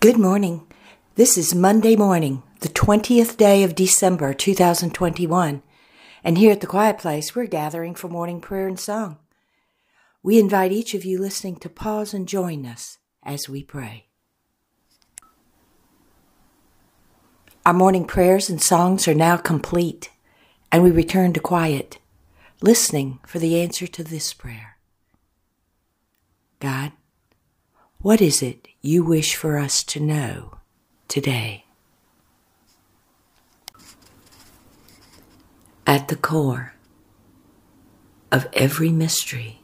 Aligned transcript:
Good 0.00 0.16
morning. 0.16 0.66
This 1.16 1.36
is 1.36 1.54
Monday 1.54 1.94
morning, 1.94 2.42
the 2.60 2.70
20th 2.70 3.36
day 3.36 3.62
of 3.62 3.74
December 3.74 4.32
2021. 4.32 5.62
And 6.24 6.38
here 6.38 6.52
at 6.52 6.62
the 6.62 6.66
Quiet 6.66 6.96
Place, 6.96 7.36
we're 7.36 7.44
gathering 7.44 7.94
for 7.94 8.08
morning 8.08 8.40
prayer 8.40 8.66
and 8.66 8.80
song. 8.80 9.18
We 10.22 10.38
invite 10.38 10.72
each 10.72 10.94
of 10.94 11.04
you 11.04 11.18
listening 11.18 11.56
to 11.56 11.68
pause 11.68 12.14
and 12.14 12.26
join 12.26 12.64
us 12.64 12.96
as 13.22 13.46
we 13.46 13.62
pray. 13.62 14.06
Our 17.66 17.74
morning 17.74 18.06
prayers 18.06 18.48
and 18.48 18.62
songs 18.62 19.06
are 19.06 19.12
now 19.12 19.36
complete, 19.36 20.08
and 20.72 20.82
we 20.82 20.90
return 20.90 21.34
to 21.34 21.40
quiet, 21.40 21.98
listening 22.62 23.18
for 23.26 23.38
the 23.38 23.60
answer 23.60 23.86
to 23.88 24.02
this 24.02 24.32
prayer 24.32 24.78
God, 26.58 26.92
what 28.02 28.22
is 28.22 28.42
it 28.42 28.66
you 28.80 29.04
wish 29.04 29.34
for 29.34 29.58
us 29.58 29.84
to 29.84 30.00
know 30.00 30.58
today? 31.06 31.66
At 35.86 36.08
the 36.08 36.16
core 36.16 36.72
of 38.32 38.48
every 38.54 38.90
mystery 38.90 39.60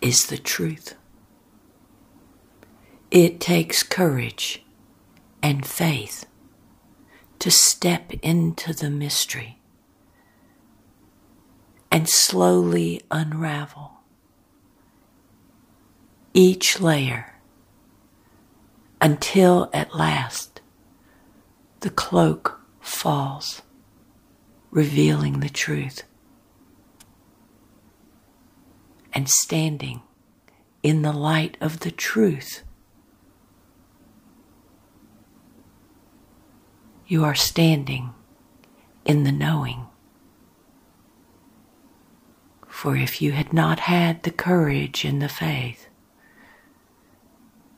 is 0.00 0.26
the 0.26 0.38
truth. 0.38 0.94
It 3.10 3.38
takes 3.38 3.82
courage 3.82 4.64
and 5.42 5.66
faith 5.66 6.24
to 7.40 7.50
step 7.50 8.12
into 8.22 8.72
the 8.72 8.88
mystery 8.88 9.58
and 11.90 12.08
slowly 12.08 13.02
unravel 13.10 13.99
each 16.32 16.80
layer 16.80 17.34
until 19.00 19.68
at 19.72 19.94
last 19.94 20.60
the 21.80 21.90
cloak 21.90 22.60
falls, 22.80 23.62
revealing 24.70 25.40
the 25.40 25.48
truth. 25.48 26.04
And 29.12 29.28
standing 29.28 30.02
in 30.82 31.02
the 31.02 31.12
light 31.12 31.56
of 31.60 31.80
the 31.80 31.90
truth, 31.90 32.62
you 37.06 37.24
are 37.24 37.34
standing 37.34 38.14
in 39.04 39.24
the 39.24 39.32
knowing. 39.32 39.86
For 42.68 42.96
if 42.96 43.20
you 43.20 43.32
had 43.32 43.52
not 43.52 43.80
had 43.80 44.22
the 44.22 44.30
courage 44.30 45.04
and 45.04 45.20
the 45.20 45.28
faith 45.28 45.89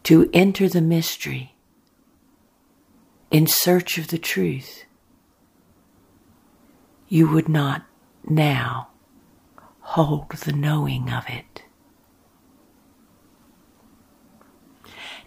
to 0.04 0.28
enter 0.32 0.68
the 0.68 0.80
mystery 0.80 1.54
in 3.30 3.46
search 3.46 3.98
of 3.98 4.08
the 4.08 4.18
truth, 4.18 4.84
you 7.08 7.28
would 7.28 7.48
not 7.48 7.84
now 8.28 8.88
hold 9.80 10.30
the 10.30 10.52
knowing 10.52 11.10
of 11.10 11.24
it. 11.28 11.62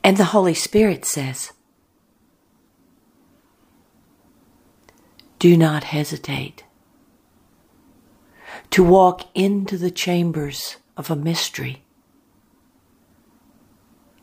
And 0.03 0.17
the 0.17 0.25
Holy 0.25 0.53
Spirit 0.53 1.05
says, 1.05 1.51
Do 5.39 5.57
not 5.57 5.85
hesitate 5.85 6.63
to 8.69 8.83
walk 8.83 9.23
into 9.33 9.77
the 9.77 9.91
chambers 9.91 10.77
of 10.95 11.09
a 11.09 11.15
mystery 11.15 11.84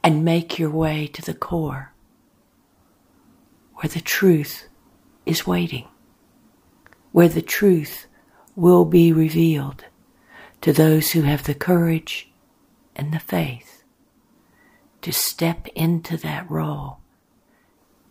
and 0.02 0.24
make 0.24 0.58
your 0.58 0.70
way 0.70 1.06
to 1.06 1.22
the 1.22 1.34
core 1.34 1.92
where 3.76 3.88
the 3.88 4.00
truth 4.00 4.68
is 5.26 5.46
waiting, 5.46 5.88
where 7.10 7.28
the 7.28 7.42
truth 7.42 8.06
will 8.54 8.84
be 8.84 9.12
revealed 9.12 9.84
to 10.60 10.72
those 10.72 11.10
who 11.10 11.22
have 11.22 11.44
the 11.44 11.54
courage 11.54 12.30
and 12.94 13.12
the 13.12 13.18
faith 13.18 13.82
to 15.00 15.12
step 15.12 15.66
into 15.74 16.16
that 16.16 16.48
role 16.48 16.98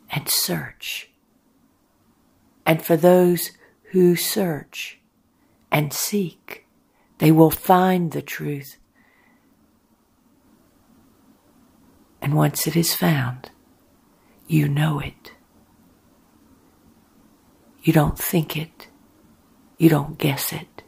and 0.09 0.28
search. 0.28 1.09
And 2.66 2.81
for 2.81 2.97
those 2.97 3.52
who 3.91 4.18
search 4.18 5.00
and 5.72 5.94
seek, 5.94 6.66
they 7.19 7.31
will 7.31 7.52
find 7.52 8.12
the 8.12 8.22
truth 8.22 8.78
And 12.31 12.38
once 12.38 12.66
it 12.66 12.78
is 12.78 12.96
found, 12.96 13.52
you 14.47 14.69
know 14.69 15.00
it. 15.02 15.34
You 17.84 17.92
don't 17.92 18.18
think 18.18 18.56
it. 18.56 18.88
You 19.78 19.90
don't 19.90 20.18
guess 20.18 20.53
it. 20.53 20.81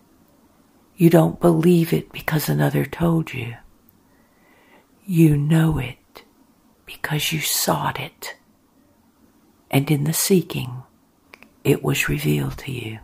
You 0.95 1.09
don't 1.09 1.41
believe 1.41 1.91
it 1.91 2.13
because 2.13 2.47
another 2.47 2.85
told 2.85 3.33
you. 3.33 3.57
You 5.05 5.35
know 5.35 5.79
it 5.79 6.23
because 6.85 7.33
you 7.33 7.41
sought 7.41 7.99
it. 7.99 8.37
And 9.69 9.91
in 9.91 10.05
the 10.05 10.13
seeking, 10.13 10.83
it 11.65 11.83
was 11.83 12.07
revealed 12.07 12.57
to 12.59 12.71
you. 12.71 12.99